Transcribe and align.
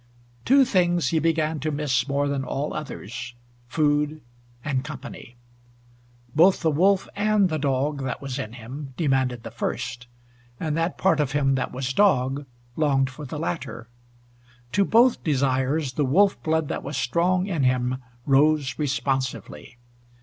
Two 0.45 0.65
things 0.65 1.09
he 1.09 1.19
began 1.19 1.59
to 1.59 1.69
miss 1.71 2.07
more 2.07 2.27
than 2.27 2.43
all 2.43 2.73
others 2.73 3.35
food 3.67 4.21
and 4.65 4.83
company. 4.83 5.35
Both 6.33 6.61
the 6.61 6.71
wolf 6.71 7.07
and 7.15 7.49
the 7.49 7.59
dog 7.59 8.01
that 8.03 8.19
was 8.19 8.39
in 8.39 8.53
him 8.53 8.95
demanded 8.97 9.43
the 9.43 9.51
first, 9.51 10.07
and 10.59 10.75
that 10.75 10.97
part 10.97 11.19
of 11.19 11.33
him 11.33 11.53
that 11.53 11.71
was 11.71 11.93
dog 11.93 12.47
longed 12.75 13.11
for 13.11 13.25
the 13.27 13.37
latter. 13.37 13.89
To 14.71 14.83
both 14.83 15.23
desires 15.23 15.93
the 15.93 16.03
wolf 16.05 16.41
blood 16.41 16.67
that 16.69 16.81
was 16.81 16.97
strong 16.97 17.45
in 17.45 17.61
him 17.61 18.01
rose 18.25 18.79
responsively. 18.79 19.77